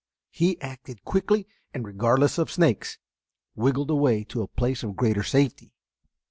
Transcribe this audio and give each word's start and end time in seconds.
He 0.31 0.59
acted 0.61 1.05
quickly, 1.05 1.47
and, 1.75 1.85
regardless 1.85 2.39
of 2.39 2.49
snakes, 2.51 2.97
wriggled 3.55 3.91
away 3.91 4.23
to 4.29 4.41
a 4.41 4.47
place 4.47 4.81
of 4.81 4.95
greater 4.95 5.21
safety. 5.21 5.75